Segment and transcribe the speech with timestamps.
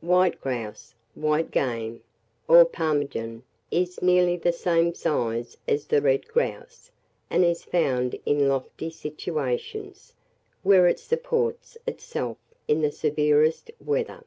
[0.00, 2.02] White grouse, white game,
[2.48, 6.90] or ptarmigan, is nearly the same size as the red grouse,
[7.30, 10.12] and is found in lofty situations,
[10.64, 12.36] where it supports itself
[12.66, 14.24] in the severest weather.